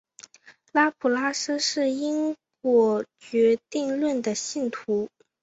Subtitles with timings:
[0.71, 5.07] 拉普拉斯是因果决定论的信徒。